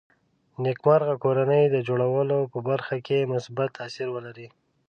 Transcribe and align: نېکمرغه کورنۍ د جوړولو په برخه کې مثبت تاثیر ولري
نېکمرغه 0.63 1.15
کورنۍ 1.23 1.63
د 1.69 1.75
جوړولو 1.87 2.37
په 2.51 2.59
برخه 2.69 2.95
کې 3.07 3.29
مثبت 3.33 3.69
تاثیر 3.79 4.07
ولري 4.15 4.47